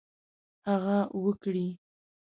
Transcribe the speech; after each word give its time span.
هغه 0.67 0.97
وکړي. 1.23 1.67